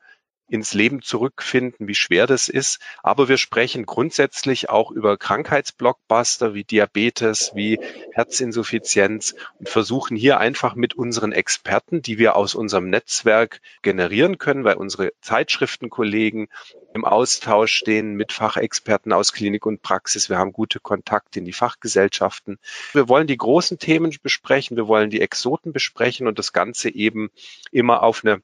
ins 0.48 0.74
Leben 0.74 1.02
zurückfinden, 1.02 1.86
wie 1.86 1.94
schwer 1.94 2.26
das 2.26 2.48
ist. 2.48 2.80
Aber 3.02 3.28
wir 3.28 3.36
sprechen 3.36 3.86
grundsätzlich 3.86 4.70
auch 4.70 4.90
über 4.90 5.16
Krankheitsblockbuster 5.16 6.54
wie 6.54 6.64
Diabetes, 6.64 7.52
wie 7.54 7.78
Herzinsuffizienz 8.12 9.34
und 9.58 9.68
versuchen 9.68 10.16
hier 10.16 10.38
einfach 10.38 10.74
mit 10.74 10.94
unseren 10.94 11.32
Experten, 11.32 12.02
die 12.02 12.18
wir 12.18 12.36
aus 12.36 12.54
unserem 12.54 12.90
Netzwerk 12.90 13.60
generieren 13.82 14.38
können, 14.38 14.64
weil 14.64 14.76
unsere 14.76 15.12
Zeitschriftenkollegen 15.20 16.48
im 16.94 17.04
Austausch 17.04 17.72
stehen 17.72 18.14
mit 18.14 18.32
Fachexperten 18.32 19.12
aus 19.12 19.32
Klinik 19.32 19.66
und 19.66 19.82
Praxis. 19.82 20.30
Wir 20.30 20.38
haben 20.38 20.52
gute 20.52 20.80
Kontakte 20.80 21.38
in 21.38 21.44
die 21.44 21.52
Fachgesellschaften. 21.52 22.58
Wir 22.92 23.08
wollen 23.08 23.26
die 23.26 23.36
großen 23.36 23.78
Themen 23.78 24.16
besprechen, 24.22 24.76
wir 24.76 24.88
wollen 24.88 25.10
die 25.10 25.20
Exoten 25.20 25.72
besprechen 25.72 26.26
und 26.26 26.38
das 26.38 26.52
Ganze 26.52 26.88
eben 26.88 27.30
immer 27.70 28.02
auf 28.02 28.24
eine 28.24 28.42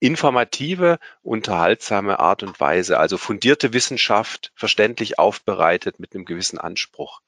informative, 0.00 0.98
unterhaltsame 1.22 2.20
Art 2.20 2.42
und 2.42 2.58
Weise, 2.60 2.98
also 2.98 3.18
fundierte 3.18 3.72
Wissenschaft, 3.72 4.52
verständlich 4.54 5.18
aufbereitet 5.18 5.98
mit 5.98 6.14
einem 6.14 6.24
gewissen 6.24 6.58
Anspruch. 6.58 7.20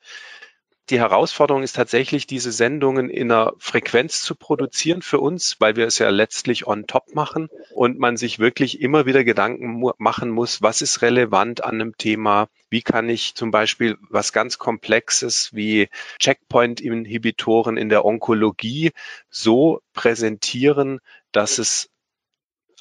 Die 0.91 0.99
Herausforderung 0.99 1.62
ist 1.62 1.77
tatsächlich, 1.77 2.27
diese 2.27 2.50
Sendungen 2.50 3.11
in 3.11 3.31
einer 3.31 3.53
Frequenz 3.59 4.23
zu 4.23 4.35
produzieren 4.35 5.03
für 5.03 5.21
uns, 5.21 5.55
weil 5.61 5.77
wir 5.77 5.87
es 5.87 5.99
ja 5.99 6.11
letztlich 6.11 6.67
on 6.67 6.89
top 6.89 7.15
machen 7.15 7.49
und 7.73 8.00
man 8.00 8.17
sich 8.17 8.41
wirklich 8.41 8.81
immer 8.81 9.07
wieder 9.07 9.23
Gedanken 9.23 9.89
machen 9.99 10.31
muss, 10.31 10.62
was 10.62 10.83
ist 10.83 11.00
relevant 11.00 11.62
an 11.62 11.75
einem 11.75 11.97
Thema, 11.97 12.49
wie 12.71 12.83
kann 12.83 13.09
ich 13.09 13.37
zum 13.37 13.53
Beispiel 13.53 13.99
was 14.09 14.33
ganz 14.33 14.59
Komplexes 14.59 15.50
wie 15.53 15.89
Checkpoint-Inhibitoren 16.19 17.77
in 17.77 17.89
der 17.89 18.05
Onkologie 18.05 18.91
so 19.29 19.83
präsentieren, 19.93 20.99
dass 21.31 21.59
es 21.59 21.89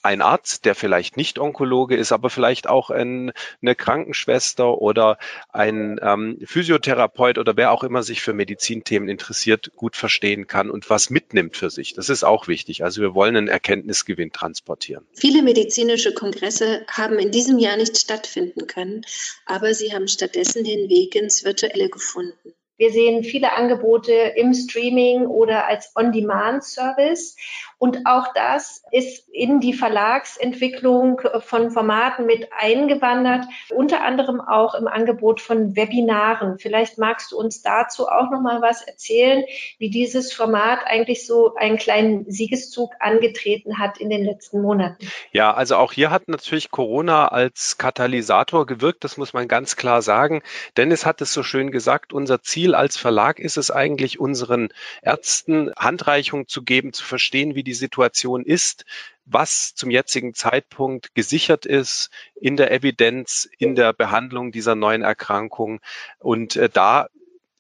ein 0.04 0.22
Arzt, 0.22 0.66
der 0.66 0.76
vielleicht 0.76 1.18
nicht 1.18 1.40
Onkologe 1.40 1.96
ist, 1.96 2.12
aber 2.12 2.30
vielleicht 2.30 2.68
auch 2.68 2.90
ein, 2.90 3.32
eine 3.62 3.76
Krankenschwester 3.76 4.78
oder 4.82 5.18
ein 5.50 6.00
ähm, 6.02 6.40
Physiotherapeut 6.46 7.38
oder 7.38 7.58
wer 7.58 7.72
auch 7.72 7.84
immer 7.84 8.04
sich 8.04 8.22
für 8.22 8.34
Medizinthemen 8.34 9.10
interessiert, 9.10 9.72
gut 9.76 9.96
verstehen 9.96 10.48
kann 10.48 10.70
und 10.70 10.90
was 10.90 11.10
mitnimmt 11.10 11.58
für 11.58 11.70
sich. 11.70 11.94
Das 11.94 12.10
ist 12.10 12.24
auch 12.24 12.48
wichtig. 12.48 12.84
Also 12.84 13.02
wir 13.02 13.14
wollen 13.14 13.36
einen 13.36 13.48
Erkenntnisgewinn 13.48 14.32
transportieren. 14.32 15.06
Viele 15.14 15.42
medizinische 15.42 16.14
Kongresse 16.14 16.86
haben 16.88 17.20
in 17.20 17.32
diesem 17.32 17.60
Jahr 17.60 17.78
nicht 17.78 17.98
stattfinden 17.98 18.68
können, 18.68 19.02
aber 19.46 19.74
sie 19.74 19.94
haben 19.94 20.08
stattdessen 20.08 20.64
den 20.64 20.90
Weg 20.90 21.16
ins 21.16 21.44
Virtuelle 21.44 21.90
gefunden. 21.90 22.54
Wir 22.80 22.92
sehen 22.94 23.26
viele 23.26 23.58
Angebote 23.58 24.14
im 24.14 24.54
Streaming 24.54 25.28
oder 25.28 25.68
als 25.68 25.92
On-Demand-Service. 25.96 27.36
Und 27.78 28.06
auch 28.06 28.34
das 28.34 28.84
ist 28.92 29.28
in 29.32 29.60
die 29.60 29.74
Verlagsentwicklung 29.74 31.22
von 31.40 31.72
Formaten 31.72 32.26
mit 32.26 32.50
eingewandert, 32.58 33.46
unter 33.70 34.02
anderem 34.02 34.40
auch 34.42 34.76
im 34.76 34.88
Angebot 34.88 35.42
von 35.42 35.76
Webinaren. 35.76 36.58
Vielleicht 36.58 36.98
magst 36.98 37.34
du 37.34 37.38
uns 37.38 37.62
dazu 37.62 38.08
auch 38.08 38.32
noch 38.32 38.42
mal 38.42 38.62
was 38.62 38.82
erzählen, 38.82 39.44
wie 39.78 39.90
dieses 39.90 40.32
Format 40.32 40.80
eigentlich 40.86 41.28
so 41.28 41.56
einen 41.56 41.78
kleinen 41.78 42.32
Siegeszug 42.32 42.92
angetreten 43.00 43.78
hat 43.78 43.98
in 43.98 44.10
den 44.10 44.24
letzten 44.24 44.62
Monaten. 44.62 45.06
Ja, 45.32 45.54
also 45.54 45.76
auch 45.76 45.92
hier 45.92 46.12
hat 46.12 46.30
natürlich 46.30 46.72
Corona 46.72 47.28
als 47.28 47.78
Katalysator 47.78 48.66
gewirkt, 48.66 49.04
das 49.04 49.18
muss 49.18 49.34
man 49.34 49.50
ganz 49.50 49.76
klar 49.76 50.02
sagen. 50.02 50.42
Dennis 50.78 51.06
hat 51.06 51.22
es 51.22 51.34
so 51.34 51.44
schön 51.44 51.72
gesagt, 51.72 52.14
unser 52.14 52.42
Ziel 52.42 52.69
als 52.76 52.98
Verlag 52.98 53.40
ist 53.40 53.58
es 53.58 53.72
eigentlich, 53.72 54.20
unseren 54.20 54.70
Ärzten 55.02 55.72
Handreichung 55.78 56.48
zu 56.48 56.64
geben, 56.64 56.94
zu 56.94 57.04
verstehen, 57.04 57.56
wie 57.56 57.64
die 57.64 57.74
Situation 57.74 58.44
ist, 58.44 58.86
was 59.26 59.76
zum 59.76 59.92
jetzigen 59.92 60.34
Zeitpunkt 60.34 61.14
gesichert 61.16 61.66
ist 61.66 62.10
in 62.36 62.58
der 62.58 62.72
Evidenz, 62.72 63.48
in 63.58 63.76
der 63.76 63.94
Behandlung 63.94 64.52
dieser 64.52 64.76
neuen 64.76 65.04
Erkrankung. 65.04 65.80
Und 66.20 66.56
äh, 66.56 66.70
da 66.70 67.08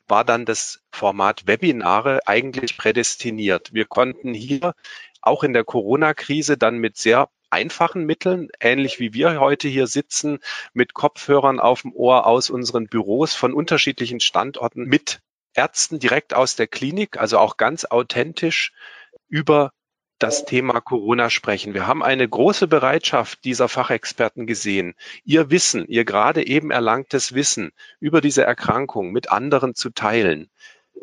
war 0.08 0.26
dann 0.26 0.46
das 0.46 0.82
Format 0.92 1.46
Webinare 1.46 2.22
eigentlich 2.26 2.78
prädestiniert. 2.78 3.74
Wir 3.74 3.86
konnten 3.86 4.34
hier 4.34 4.74
auch 5.22 5.44
in 5.44 5.54
der 5.54 5.64
Corona-Krise 5.64 6.58
dann 6.58 6.78
mit 6.78 6.98
sehr 6.98 7.30
einfachen 7.50 8.06
Mitteln, 8.06 8.50
ähnlich 8.60 9.00
wie 9.00 9.14
wir 9.14 9.40
heute 9.40 9.68
hier 9.68 9.88
sitzen, 9.88 10.40
mit 10.74 10.94
Kopfhörern 10.94 11.60
auf 11.60 11.84
dem 11.84 11.94
Ohr 11.94 12.26
aus 12.26 12.50
unseren 12.50 12.88
Büros 12.88 13.34
von 13.34 13.54
unterschiedlichen 13.54 14.20
Standorten 14.20 14.86
mit 14.86 15.22
Ärzten 15.54 16.00
direkt 16.00 16.34
aus 16.34 16.56
der 16.56 16.68
Klinik, 16.68 17.18
also 17.18 17.40
auch 17.40 17.58
ganz 17.58 17.86
authentisch 17.86 18.72
über 19.28 19.72
das 20.20 20.46
Thema 20.46 20.82
Corona 20.82 21.30
sprechen. 21.30 21.74
Wir 21.74 21.88
haben 21.88 22.04
eine 22.04 22.28
große 22.28 22.68
Bereitschaft 22.68 23.46
dieser 23.46 23.70
Fachexperten 23.70 24.46
gesehen, 24.46 24.94
ihr 25.24 25.50
Wissen, 25.50 25.88
ihr 25.88 26.04
gerade 26.04 26.46
eben 26.46 26.72
erlangtes 26.72 27.34
Wissen 27.34 27.72
über 28.00 28.20
diese 28.20 28.44
Erkrankung 28.44 29.12
mit 29.12 29.32
anderen 29.32 29.76
zu 29.76 29.90
teilen. 29.90 30.50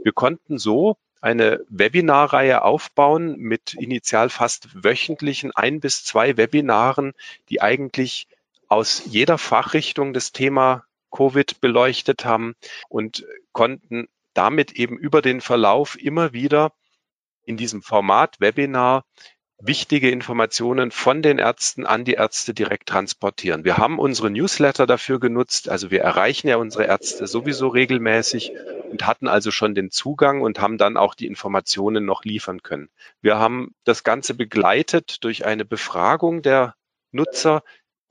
Wir 0.02 0.12
konnten 0.12 0.58
so 0.58 0.98
eine 1.26 1.64
Webinarreihe 1.68 2.62
aufbauen 2.62 3.36
mit 3.36 3.74
initial 3.74 4.30
fast 4.30 4.84
wöchentlichen 4.84 5.50
ein 5.50 5.80
bis 5.80 6.04
zwei 6.04 6.36
Webinaren, 6.36 7.14
die 7.48 7.60
eigentlich 7.60 8.28
aus 8.68 9.02
jeder 9.06 9.36
Fachrichtung 9.36 10.12
das 10.12 10.30
Thema 10.30 10.84
Covid 11.10 11.60
beleuchtet 11.60 12.24
haben 12.24 12.54
und 12.88 13.26
konnten 13.50 14.06
damit 14.34 14.70
eben 14.72 14.96
über 14.96 15.20
den 15.20 15.40
Verlauf 15.40 16.00
immer 16.00 16.32
wieder 16.32 16.70
in 17.44 17.56
diesem 17.56 17.82
Format 17.82 18.36
Webinar 18.38 19.04
wichtige 19.58 20.10
Informationen 20.10 20.90
von 20.90 21.22
den 21.22 21.38
Ärzten 21.38 21.86
an 21.86 22.04
die 22.04 22.14
Ärzte 22.14 22.52
direkt 22.52 22.88
transportieren. 22.88 23.64
Wir 23.64 23.78
haben 23.78 23.98
unsere 23.98 24.30
Newsletter 24.30 24.86
dafür 24.86 25.18
genutzt, 25.18 25.68
also 25.68 25.90
wir 25.90 26.02
erreichen 26.02 26.48
ja 26.48 26.56
unsere 26.56 26.84
Ärzte 26.84 27.26
sowieso 27.26 27.68
regelmäßig 27.68 28.52
und 28.90 29.06
hatten 29.06 29.28
also 29.28 29.50
schon 29.50 29.74
den 29.74 29.90
Zugang 29.90 30.42
und 30.42 30.60
haben 30.60 30.78
dann 30.78 30.96
auch 30.96 31.14
die 31.14 31.26
Informationen 31.26 32.04
noch 32.04 32.24
liefern 32.24 32.62
können. 32.62 32.90
Wir 33.22 33.38
haben 33.38 33.74
das 33.84 34.04
Ganze 34.04 34.34
begleitet 34.34 35.24
durch 35.24 35.46
eine 35.46 35.64
Befragung 35.64 36.42
der 36.42 36.74
Nutzer, 37.12 37.62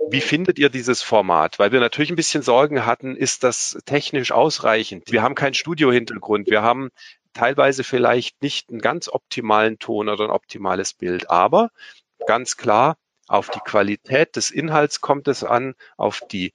wie 0.09 0.21
findet 0.21 0.59
ihr 0.59 0.69
dieses 0.69 1.01
Format? 1.01 1.57
Weil 1.57 1.71
wir 1.71 1.79
natürlich 1.79 2.11
ein 2.11 2.17
bisschen 2.17 2.43
Sorgen 2.43 2.85
hatten, 2.85 3.15
ist 3.15 3.43
das 3.43 3.77
technisch 3.85 4.31
ausreichend? 4.31 5.11
Wir 5.11 5.21
haben 5.21 5.35
keinen 5.35 5.53
Studiohintergrund. 5.53 6.49
Wir 6.49 6.61
haben 6.61 6.89
teilweise 7.35 7.83
vielleicht 7.83 8.41
nicht 8.41 8.71
einen 8.71 8.79
ganz 8.81 9.07
optimalen 9.07 9.77
Ton 9.77 10.09
oder 10.09 10.23
ein 10.23 10.31
optimales 10.31 10.95
Bild, 10.95 11.29
aber 11.29 11.69
ganz 12.25 12.57
klar, 12.57 12.97
auf 13.27 13.49
die 13.49 13.59
Qualität 13.59 14.35
des 14.35 14.51
Inhalts 14.51 15.01
kommt 15.01 15.27
es 15.27 15.43
an, 15.43 15.75
auf 15.97 16.21
die 16.31 16.53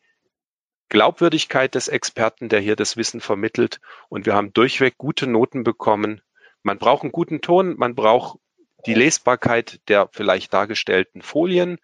Glaubwürdigkeit 0.89 1.75
des 1.75 1.89
Experten, 1.89 2.49
der 2.49 2.61
hier 2.61 2.77
das 2.77 2.97
Wissen 2.97 3.21
vermittelt. 3.21 3.81
Und 4.09 4.27
wir 4.27 4.35
haben 4.35 4.53
durchweg 4.53 4.97
gute 4.99 5.27
Noten 5.27 5.65
bekommen. 5.65 6.21
Man 6.63 6.79
braucht 6.79 7.03
einen 7.03 7.13
guten 7.13 7.41
Ton, 7.41 7.77
man 7.77 7.95
braucht 7.95 8.39
die 8.87 8.95
Lesbarkeit 8.95 9.81
der 9.89 10.09
vielleicht 10.13 10.53
dargestellten 10.53 11.23
Folien. 11.23 11.79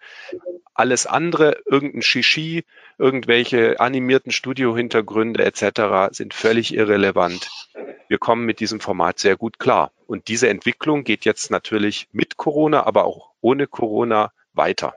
Alles 0.75 1.07
andere, 1.07 1.59
irgendein 1.65 2.03
Shishi, 2.03 2.65
irgendwelche 2.99 3.81
animierten 3.81 4.31
Studiohintergründe 4.31 5.45
etc. 5.45 6.15
sind 6.15 6.35
völlig 6.35 6.75
irrelevant. 6.75 7.49
Wir 8.09 8.19
kommen 8.19 8.45
mit 8.45 8.61
diesem 8.61 8.81
Format 8.81 9.19
sehr 9.19 9.37
gut 9.37 9.59
klar. 9.59 9.93
Und 10.07 10.29
diese 10.29 10.49
Entwicklung 10.49 11.05
geht 11.05 11.25
jetzt 11.25 11.51
natürlich 11.51 12.09
mit 12.13 12.37
Corona, 12.37 12.85
aber 12.85 13.05
auch 13.05 13.31
ohne 13.41 13.67
Corona 13.67 14.33
weiter. 14.53 14.95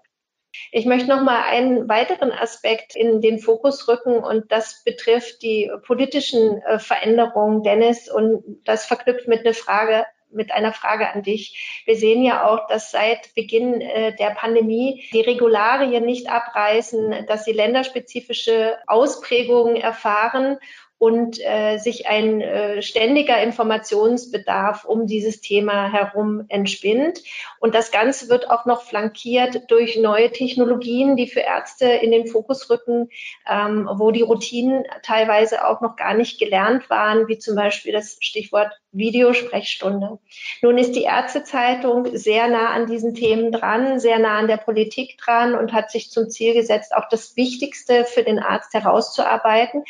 Ich 0.72 0.86
möchte 0.86 1.08
noch 1.08 1.22
mal 1.22 1.44
einen 1.44 1.88
weiteren 1.88 2.32
Aspekt 2.32 2.96
in 2.96 3.22
den 3.22 3.39
Fokus 3.39 3.88
rücken 3.88 4.15
und 4.18 4.51
das 4.51 4.84
betrifft 4.84 5.41
die 5.41 5.72
politischen 5.86 6.62
äh, 6.63 6.79
Veränderungen, 6.79 7.63
Dennis, 7.63 8.10
und 8.10 8.44
das 8.65 8.86
verknüpft 8.86 9.27
mit 9.27 9.46
einer 9.46 9.53
Frage 9.53 10.06
mit 10.32 10.52
einer 10.52 10.74
Frage 10.74 11.12
an 11.12 11.24
dich. 11.24 11.84
Wir 11.86 11.96
sehen 11.96 12.24
ja 12.24 12.48
auch, 12.48 12.68
dass 12.68 12.92
seit 12.92 13.34
Beginn 13.36 13.82
äh, 13.82 14.16
der 14.16 14.32
Pandemie 14.32 15.06
die 15.14 15.22
Regularien 15.22 16.06
nicht 16.06 16.30
abreißen, 16.30 17.26
dass 17.28 17.46
sie 17.46 17.54
länderspezifische 17.54 18.78
Ausprägungen 18.88 19.76
erfahren 19.76 20.58
und 21.00 21.40
äh, 21.40 21.78
sich 21.78 22.08
ein 22.08 22.42
äh, 22.42 22.82
ständiger 22.82 23.42
Informationsbedarf 23.42 24.84
um 24.84 25.08
dieses 25.08 25.40
Thema 25.40 25.92
herum 25.92 26.44
entspinnt. 26.50 27.24
Und 27.60 27.74
das 27.74 27.92
Ganze 27.92 28.28
wird 28.28 28.50
auch 28.50 28.66
noch 28.66 28.82
flankiert 28.82 29.72
durch 29.72 29.98
neue 29.98 30.30
Technologien, 30.30 31.16
die 31.16 31.28
für 31.28 31.40
Ärzte 31.40 31.86
in 31.86 32.12
den 32.12 32.28
Fokus 32.28 32.70
rücken, 32.70 33.10
ähm, 33.50 33.90
wo 33.94 34.12
die 34.12 34.22
Routinen 34.22 34.84
teilweise 35.02 35.66
auch 35.66 35.80
noch 35.80 35.96
gar 35.96 36.16
nicht 36.16 36.38
gelernt 36.38 36.90
waren, 36.90 37.30
wie 37.30 37.40
zum 37.40 37.56
Beispiel 37.56 37.94
das 37.94 38.18
Stichwort 38.20 38.74
Videosprechstunde. 38.91 40.19
Nun 40.62 40.77
ist 40.77 40.96
die 40.96 41.03
Ärztezeitung 41.03 42.17
sehr 42.17 42.48
nah 42.48 42.69
an 42.69 42.88
diesen 42.88 43.13
Themen 43.13 43.51
dran, 43.51 44.00
sehr 44.00 44.19
nah 44.19 44.39
an 44.39 44.48
der 44.48 44.58
Politik 44.58 45.17
dran 45.17 45.55
und 45.55 45.74
hat 45.74 45.91
sich 45.91 46.10
zum 46.12 46.29
Ziel 46.29 46.53
gesetzt, 46.53 46.96
auch 46.96 47.08
das 47.10 47.36
Wichtigste 47.36 48.05
für 48.05 48.24
den 48.24 48.39
Arzt 48.39 48.74
herauszuarbeiten. 48.74 49.84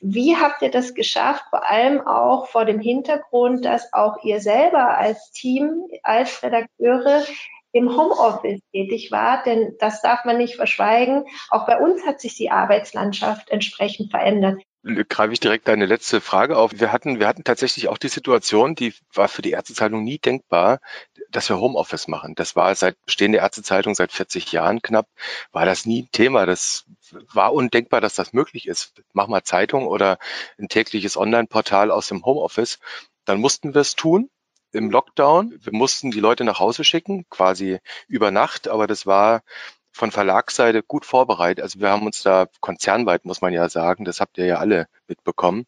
Wie 0.00 0.36
habt 0.36 0.62
ihr 0.62 0.70
das 0.70 0.94
geschafft, 0.94 1.44
vor 1.50 1.68
allem 1.68 2.06
auch 2.06 2.46
vor 2.48 2.64
dem 2.64 2.80
Hintergrund, 2.80 3.64
dass 3.64 3.92
auch 3.92 4.22
ihr 4.24 4.40
selber 4.40 4.96
als 4.96 5.30
Team, 5.32 5.84
als 6.02 6.42
Redakteure 6.42 7.24
im 7.72 7.94
Homeoffice 7.94 8.60
tätig 8.72 9.10
war, 9.10 9.42
denn 9.44 9.74
das 9.78 10.00
darf 10.00 10.24
man 10.24 10.38
nicht 10.38 10.56
verschweigen. 10.56 11.26
Auch 11.50 11.66
bei 11.66 11.78
uns 11.78 12.06
hat 12.06 12.20
sich 12.20 12.34
die 12.34 12.50
Arbeitslandschaft 12.50 13.50
entsprechend 13.50 14.10
verändert 14.10 14.62
greife 15.08 15.32
ich 15.32 15.40
direkt 15.40 15.66
deine 15.68 15.86
letzte 15.86 16.20
Frage 16.20 16.56
auf. 16.56 16.72
Wir 16.74 16.92
hatten, 16.92 17.18
wir 17.18 17.26
hatten 17.26 17.44
tatsächlich 17.44 17.88
auch 17.88 17.98
die 17.98 18.08
Situation, 18.08 18.74
die 18.74 18.94
war 19.12 19.28
für 19.28 19.42
die 19.42 19.50
Ärztezeitung 19.50 20.04
nie 20.04 20.18
denkbar, 20.18 20.80
dass 21.30 21.48
wir 21.48 21.58
Homeoffice 21.58 22.08
machen. 22.08 22.34
Das 22.34 22.54
war 22.54 22.74
seit 22.74 22.96
Bestehen 23.04 23.34
Ärztezeitung 23.34 23.94
seit 23.94 24.12
40 24.12 24.52
Jahren 24.52 24.82
knapp, 24.82 25.08
war 25.52 25.66
das 25.66 25.86
nie 25.86 26.02
ein 26.02 26.08
Thema. 26.12 26.46
Das 26.46 26.84
war 27.32 27.52
undenkbar, 27.52 28.00
dass 28.00 28.14
das 28.14 28.32
möglich 28.32 28.68
ist. 28.68 28.92
Mach 29.12 29.26
mal 29.26 29.42
Zeitung 29.42 29.86
oder 29.86 30.18
ein 30.58 30.68
tägliches 30.68 31.16
Online-Portal 31.16 31.90
aus 31.90 32.08
dem 32.08 32.24
Homeoffice. 32.24 32.78
Dann 33.24 33.40
mussten 33.40 33.74
wir 33.74 33.80
es 33.80 33.96
tun 33.96 34.30
im 34.72 34.90
Lockdown. 34.90 35.58
Wir 35.58 35.72
mussten 35.72 36.10
die 36.10 36.20
Leute 36.20 36.44
nach 36.44 36.60
Hause 36.60 36.84
schicken, 36.84 37.26
quasi 37.28 37.80
über 38.06 38.30
Nacht, 38.30 38.68
aber 38.68 38.86
das 38.86 39.06
war 39.06 39.42
von 39.96 40.10
Verlagsseite 40.10 40.82
gut 40.82 41.06
vorbereitet. 41.06 41.62
Also 41.62 41.80
wir 41.80 41.88
haben 41.88 42.04
uns 42.04 42.22
da 42.22 42.46
konzernweit, 42.60 43.24
muss 43.24 43.40
man 43.40 43.52
ja 43.52 43.68
sagen, 43.70 44.04
das 44.04 44.20
habt 44.20 44.36
ihr 44.36 44.44
ja 44.44 44.58
alle 44.58 44.88
mitbekommen, 45.08 45.66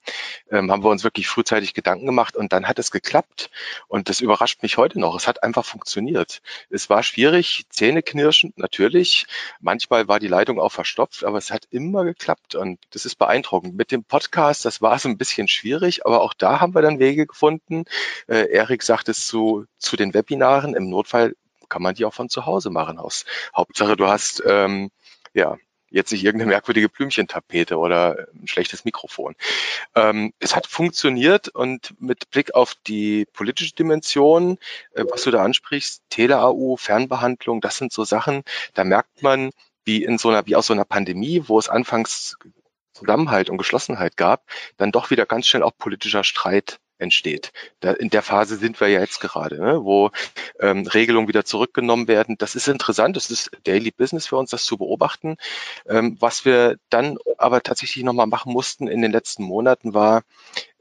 ähm, 0.50 0.70
haben 0.70 0.84
wir 0.84 0.90
uns 0.90 1.02
wirklich 1.02 1.28
frühzeitig 1.28 1.72
Gedanken 1.72 2.04
gemacht 2.04 2.36
und 2.36 2.52
dann 2.52 2.68
hat 2.68 2.78
es 2.78 2.90
geklappt. 2.90 3.50
Und 3.86 4.08
das 4.08 4.20
überrascht 4.20 4.62
mich 4.62 4.76
heute 4.76 5.00
noch. 5.00 5.16
Es 5.16 5.26
hat 5.26 5.42
einfach 5.42 5.64
funktioniert. 5.64 6.42
Es 6.68 6.90
war 6.90 7.02
schwierig, 7.02 7.64
zähneknirschend 7.70 8.58
natürlich. 8.58 9.26
Manchmal 9.60 10.08
war 10.08 10.20
die 10.20 10.28
Leitung 10.28 10.60
auch 10.60 10.72
verstopft, 10.72 11.24
aber 11.24 11.38
es 11.38 11.50
hat 11.50 11.66
immer 11.70 12.04
geklappt 12.04 12.54
und 12.54 12.78
das 12.90 13.06
ist 13.06 13.16
beeindruckend. 13.16 13.76
Mit 13.76 13.92
dem 13.92 14.04
Podcast, 14.04 14.64
das 14.66 14.82
war 14.82 14.98
so 14.98 15.08
ein 15.08 15.16
bisschen 15.16 15.48
schwierig, 15.48 16.04
aber 16.04 16.20
auch 16.20 16.34
da 16.34 16.60
haben 16.60 16.74
wir 16.74 16.82
dann 16.82 16.98
Wege 16.98 17.26
gefunden. 17.26 17.84
Äh, 18.26 18.52
Erik 18.52 18.82
sagt 18.82 19.08
es 19.08 19.26
zu, 19.26 19.64
zu 19.78 19.96
den 19.96 20.12
Webinaren. 20.12 20.74
Im 20.74 20.90
Notfall 20.90 21.34
kann 21.68 21.82
man 21.82 21.94
die 21.94 22.04
auch 22.04 22.14
von 22.14 22.28
zu 22.28 22.46
Hause 22.46 22.70
machen 22.70 22.98
aus. 22.98 23.24
Hauptsache, 23.56 23.96
du 23.96 24.06
hast 24.06 24.42
ähm, 24.46 24.90
ja 25.34 25.56
jetzt 25.90 26.12
nicht 26.12 26.24
irgendeine 26.24 26.50
merkwürdige 26.50 26.88
Blümchentapete 26.88 27.78
oder 27.78 28.28
ein 28.34 28.46
schlechtes 28.46 28.84
Mikrofon. 28.84 29.34
Ähm, 29.94 30.32
es 30.38 30.54
hat 30.54 30.66
funktioniert 30.66 31.48
und 31.48 31.94
mit 32.00 32.30
Blick 32.30 32.54
auf 32.54 32.74
die 32.86 33.26
politische 33.32 33.74
Dimension, 33.74 34.58
äh, 34.92 35.04
was 35.10 35.22
du 35.22 35.30
da 35.30 35.42
ansprichst, 35.42 36.02
Tele-AU, 36.10 36.76
Fernbehandlung, 36.76 37.60
das 37.60 37.78
sind 37.78 37.92
so 37.92 38.04
Sachen, 38.04 38.42
da 38.74 38.84
merkt 38.84 39.22
man, 39.22 39.50
wie 39.84 40.04
in 40.04 40.18
so 40.18 40.28
einer, 40.28 40.46
wie 40.46 40.56
aus 40.56 40.66
so 40.66 40.74
einer 40.74 40.84
Pandemie, 40.84 41.44
wo 41.46 41.58
es 41.58 41.68
anfangs 41.68 42.36
Zusammenhalt 42.92 43.48
und 43.48 43.58
Geschlossenheit 43.58 44.16
gab, 44.16 44.44
dann 44.76 44.92
doch 44.92 45.10
wieder 45.10 45.24
ganz 45.24 45.46
schnell 45.46 45.62
auch 45.62 45.72
politischer 45.78 46.24
Streit 46.24 46.80
entsteht. 46.98 47.52
Da, 47.80 47.92
in 47.92 48.10
der 48.10 48.22
Phase 48.22 48.56
sind 48.56 48.80
wir 48.80 48.88
ja 48.88 49.00
jetzt 49.00 49.20
gerade, 49.20 49.60
ne, 49.60 49.84
wo 49.84 50.10
ähm, 50.60 50.86
Regelungen 50.86 51.28
wieder 51.28 51.44
zurückgenommen 51.44 52.08
werden. 52.08 52.36
Das 52.38 52.54
ist 52.54 52.68
interessant, 52.68 53.16
das 53.16 53.30
ist 53.30 53.50
Daily 53.64 53.90
Business 53.90 54.26
für 54.26 54.36
uns, 54.36 54.50
das 54.50 54.64
zu 54.64 54.76
beobachten. 54.76 55.36
Ähm, 55.86 56.16
was 56.20 56.44
wir 56.44 56.76
dann 56.90 57.18
aber 57.38 57.62
tatsächlich 57.62 58.04
nochmal 58.04 58.26
machen 58.26 58.52
mussten 58.52 58.88
in 58.88 59.02
den 59.02 59.12
letzten 59.12 59.44
Monaten 59.44 59.94
war, 59.94 60.22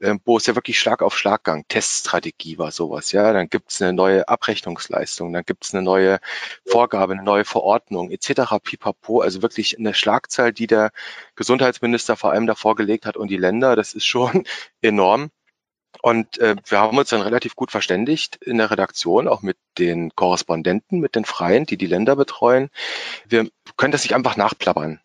ähm, 0.02 0.20
wo 0.26 0.38
es 0.38 0.46
ja 0.46 0.56
wirklich 0.56 0.80
Schlag 0.80 1.02
auf 1.02 1.18
Schlag 1.18 1.44
gang. 1.44 1.68
Teststrategie 1.68 2.58
war 2.58 2.72
sowas, 2.72 3.12
ja. 3.12 3.34
Dann 3.34 3.50
gibt 3.50 3.72
es 3.72 3.82
eine 3.82 3.94
neue 3.94 4.28
Abrechnungsleistung, 4.28 5.34
dann 5.34 5.44
gibt 5.44 5.66
es 5.66 5.74
eine 5.74 5.84
neue 5.84 6.20
Vorgabe, 6.66 7.14
eine 7.14 7.24
neue 7.24 7.46
Verordnung 7.46 8.12
etc. 8.12 8.60
Pipapo. 8.64 9.22
Also 9.22 9.42
wirklich 9.42 9.78
eine 9.78 9.94
Schlagzahl, 9.94 10.54
die 10.54 10.68
der 10.68 10.92
Gesundheitsminister 11.36 12.16
vor 12.16 12.32
allem 12.32 12.48
davor 12.48 12.76
gelegt 12.76 13.06
hat 13.06 13.18
und 13.18 13.30
die 13.30 13.38
Länder. 13.38 13.76
Das 13.76 13.94
ist 13.94 14.06
schon 14.06 14.44
enorm. 14.82 15.32
Und 16.02 16.38
äh, 16.40 16.56
wir 16.66 16.80
haben 16.80 16.98
uns 16.98 17.10
dann 17.10 17.22
relativ 17.22 17.56
gut 17.56 17.72
verständigt 17.72 18.38
in 18.38 18.58
der 18.58 18.72
Redaktion, 18.72 19.28
auch 19.28 19.42
mit 19.42 19.58
den 19.78 20.16
Korrespondenten, 20.16 21.00
mit 21.00 21.16
den 21.16 21.26
Freien, 21.26 21.66
die 21.66 21.78
die 21.78 21.88
Länder 21.88 22.16
betreuen. 22.16 22.70
Wir 23.28 23.50
können 23.78 23.92
das 23.92 24.04
nicht 24.04 24.16
einfach 24.16 24.38
nachplappern 24.38 25.00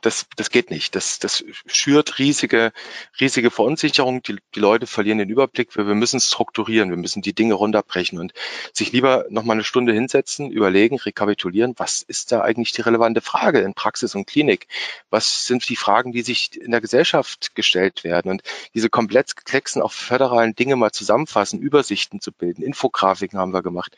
das, 0.00 0.26
das 0.36 0.50
geht 0.50 0.70
nicht. 0.70 0.94
Das, 0.94 1.18
das 1.18 1.44
schürt 1.66 2.18
riesige, 2.18 2.72
riesige 3.20 3.50
Verunsicherung. 3.50 4.22
Die, 4.22 4.36
die 4.54 4.60
Leute 4.60 4.86
verlieren 4.86 5.18
den 5.18 5.28
Überblick. 5.28 5.76
Wir, 5.76 5.86
wir 5.86 5.94
müssen 5.94 6.18
strukturieren. 6.18 6.88
Wir 6.88 6.96
müssen 6.96 7.20
die 7.20 7.34
Dinge 7.34 7.54
runterbrechen 7.54 8.18
und 8.18 8.32
sich 8.72 8.92
lieber 8.92 9.26
noch 9.28 9.42
mal 9.42 9.52
eine 9.52 9.64
Stunde 9.64 9.92
hinsetzen, 9.92 10.50
überlegen, 10.50 10.96
rekapitulieren. 10.96 11.74
Was 11.76 12.02
ist 12.02 12.32
da 12.32 12.40
eigentlich 12.40 12.72
die 12.72 12.80
relevante 12.80 13.20
Frage 13.20 13.60
in 13.60 13.74
Praxis 13.74 14.14
und 14.14 14.26
Klinik? 14.26 14.66
Was 15.10 15.46
sind 15.46 15.68
die 15.68 15.76
Fragen, 15.76 16.12
die 16.12 16.22
sich 16.22 16.58
in 16.58 16.70
der 16.70 16.80
Gesellschaft 16.80 17.54
gestellt 17.54 18.02
werden? 18.02 18.30
Und 18.30 18.42
diese 18.74 18.88
komplexen, 18.88 19.82
auch 19.82 19.92
föderalen 19.92 20.54
Dinge 20.54 20.76
mal 20.76 20.92
zusammenfassen, 20.92 21.60
Übersichten 21.60 22.20
zu 22.20 22.32
bilden. 22.32 22.62
Infografiken 22.62 23.38
haben 23.38 23.52
wir 23.52 23.62
gemacht. 23.62 23.94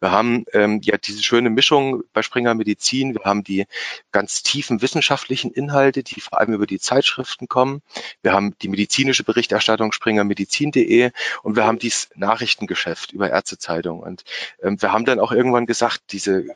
Wir 0.00 0.10
haben 0.10 0.44
ähm, 0.52 0.80
ja 0.82 0.96
diese 0.98 1.22
schöne 1.22 1.50
Mischung 1.50 2.02
bei 2.12 2.22
Springer 2.22 2.54
Medizin. 2.54 3.14
Wir 3.14 3.22
haben 3.24 3.44
die 3.44 3.66
ganz 4.10 4.42
tiefen 4.42 4.82
Wissenschaften 4.82 5.19
wissenschaftlichen 5.20 5.52
Inhalte, 5.52 6.02
die 6.02 6.20
vor 6.20 6.40
allem 6.40 6.52
über 6.52 6.66
die 6.66 6.78
Zeitschriften 6.78 7.48
kommen. 7.48 7.82
Wir 8.22 8.32
haben 8.32 8.54
die 8.62 8.68
medizinische 8.68 9.24
Berichterstattung 9.24 9.92
springermedizin.de 9.92 11.10
und 11.42 11.56
wir 11.56 11.64
haben 11.64 11.78
dieses 11.78 12.10
Nachrichtengeschäft 12.14 13.12
über 13.12 13.30
Ärztezeitung. 13.30 14.00
Und 14.00 14.24
ähm, 14.62 14.80
wir 14.80 14.92
haben 14.92 15.04
dann 15.04 15.20
auch 15.20 15.32
irgendwann 15.32 15.66
gesagt, 15.66 16.12
diese 16.12 16.46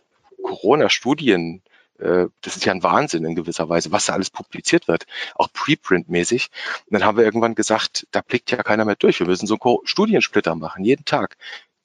Corona-Studien, 0.43 1.63
äh, 1.99 2.27
das 2.41 2.57
ist 2.57 2.65
ja 2.65 2.73
ein 2.73 2.83
Wahnsinn 2.83 3.25
in 3.25 3.35
gewisser 3.35 3.69
Weise, 3.69 3.93
was 3.93 4.07
da 4.07 4.15
alles 4.15 4.31
publiziert 4.31 4.89
wird, 4.89 5.07
auch 5.35 5.49
Preprint-mäßig. 5.53 6.49
Und 6.87 6.95
dann 6.95 7.05
haben 7.05 7.19
wir 7.19 7.25
irgendwann 7.25 7.55
gesagt, 7.55 8.07
da 8.13 8.23
blickt 8.23 8.51
ja 8.51 8.63
keiner 8.63 8.85
mehr 8.85 8.97
durch. 8.97 9.21
Wir 9.21 9.27
müssen 9.27 9.47
so 9.47 9.59
einen 9.61 9.79
Studiensplitter 9.85 10.55
machen, 10.55 10.85
jeden 10.85 11.05
Tag 11.05 11.37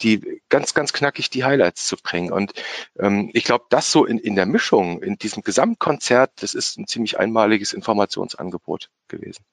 die 0.01 0.41
ganz, 0.49 0.73
ganz 0.73 0.93
knackig 0.93 1.29
die 1.29 1.43
Highlights 1.43 1.85
zu 1.85 1.97
bringen. 1.97 2.31
Und 2.31 2.53
ähm, 2.99 3.29
ich 3.33 3.43
glaube, 3.43 3.65
das 3.69 3.91
so 3.91 4.05
in, 4.05 4.17
in 4.17 4.35
der 4.35 4.45
Mischung, 4.45 5.01
in 5.01 5.17
diesem 5.17 5.43
Gesamtkonzert, 5.43 6.31
das 6.41 6.53
ist 6.53 6.77
ein 6.77 6.87
ziemlich 6.87 7.19
einmaliges 7.19 7.73
Informationsangebot 7.73 8.89
gewesen. 9.07 9.43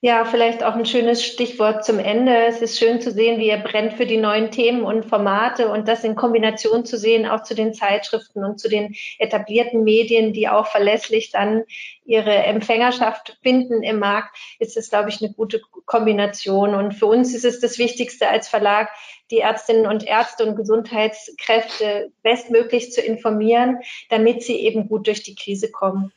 Ja, 0.00 0.24
vielleicht 0.24 0.62
auch 0.62 0.76
ein 0.76 0.86
schönes 0.86 1.24
Stichwort 1.24 1.84
zum 1.84 1.98
Ende. 1.98 2.46
Es 2.46 2.62
ist 2.62 2.78
schön 2.78 3.00
zu 3.00 3.10
sehen, 3.10 3.40
wie 3.40 3.48
ihr 3.48 3.58
brennt 3.58 3.94
für 3.94 4.06
die 4.06 4.16
neuen 4.16 4.52
Themen 4.52 4.82
und 4.82 5.04
Formate 5.04 5.68
und 5.68 5.88
das 5.88 6.04
in 6.04 6.14
Kombination 6.14 6.84
zu 6.84 6.96
sehen, 6.96 7.26
auch 7.26 7.42
zu 7.42 7.56
den 7.56 7.74
Zeitschriften 7.74 8.44
und 8.44 8.60
zu 8.60 8.68
den 8.68 8.94
etablierten 9.18 9.82
Medien, 9.82 10.32
die 10.32 10.48
auch 10.48 10.68
verlässlich 10.68 11.32
dann 11.32 11.64
ihre 12.04 12.32
Empfängerschaft 12.32 13.38
finden 13.42 13.82
im 13.82 13.98
Markt, 13.98 14.36
ist 14.60 14.76
es, 14.76 14.88
glaube 14.88 15.08
ich, 15.08 15.20
eine 15.20 15.32
gute 15.32 15.60
Kombination. 15.84 16.76
Und 16.76 16.92
für 16.92 17.06
uns 17.06 17.34
ist 17.34 17.44
es 17.44 17.58
das 17.58 17.78
Wichtigste 17.78 18.28
als 18.28 18.48
Verlag, 18.48 18.90
die 19.30 19.38
Ärztinnen 19.38 19.86
und 19.86 20.04
Ärzte 20.04 20.46
und 20.46 20.56
Gesundheitskräfte 20.56 22.10
bestmöglich 22.22 22.92
zu 22.92 23.00
informieren, 23.00 23.78
damit 24.08 24.42
sie 24.42 24.56
eben 24.56 24.88
gut 24.88 25.06
durch 25.06 25.22
die 25.22 25.34
Krise 25.34 25.70
kommen. 25.70 26.12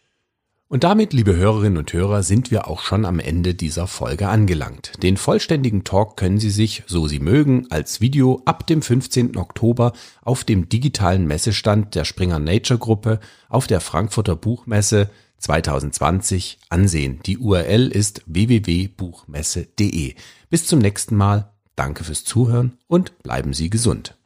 Und 0.72 0.86
damit, 0.86 1.12
liebe 1.12 1.36
Hörerinnen 1.36 1.78
und 1.78 1.92
Hörer, 1.92 2.24
sind 2.24 2.50
wir 2.50 2.70
auch 2.70 2.80
schon 2.80 3.04
am 3.04 3.20
Ende 3.20 3.54
dieser 3.56 3.88
Folge 3.88 4.30
angelangt. 4.30 4.94
Den 5.04 5.18
vollständigen 5.18 5.84
Talk 5.84 6.16
können 6.16 6.40
Sie 6.40 6.50
sich, 6.50 6.84
so 6.88 7.10
Sie 7.10 7.20
mögen, 7.20 7.68
als 7.70 8.00
Video 8.00 8.42
ab 8.46 8.68
dem 8.68 8.82
15. 8.82 9.36
Oktober 9.36 9.92
auf 10.22 10.46
dem 10.46 10.70
digitalen 10.70 11.28
Messestand 11.28 11.94
der 11.96 12.06
Springer 12.06 12.40
Nature 12.40 12.80
Gruppe 12.80 13.20
auf 13.50 13.68
der 13.68 13.82
Frankfurter 13.82 14.38
Buchmesse 14.38 15.10
2020 15.40 16.60
ansehen. 16.70 17.20
Die 17.26 17.38
URL 17.38 17.90
ist 17.90 18.22
www.buchmesse.de. 18.28 20.16
Bis 20.50 20.68
zum 20.68 20.80
nächsten 20.80 21.18
Mal. 21.18 21.52
Danke 21.76 22.04
fürs 22.04 22.24
Zuhören 22.24 22.78
und 22.88 23.18
bleiben 23.24 23.54
Sie 23.54 23.70
gesund. 23.70 24.18